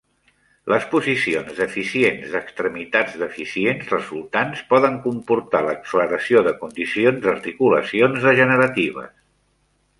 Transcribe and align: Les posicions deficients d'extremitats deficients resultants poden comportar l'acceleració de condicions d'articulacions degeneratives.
Les 0.73 0.85
posicions 0.93 1.51
deficients 1.59 2.31
d'extremitats 2.35 3.19
deficients 3.25 3.93
resultants 3.93 4.65
poden 4.73 4.97
comportar 5.05 5.63
l'acceleració 5.69 6.45
de 6.51 6.57
condicions 6.65 7.23
d'articulacions 7.27 8.29
degeneratives. 8.29 9.17